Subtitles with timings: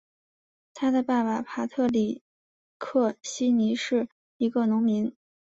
[0.73, 2.23] 他的爸爸帕特里
[2.79, 5.15] 克希尼是一个农民。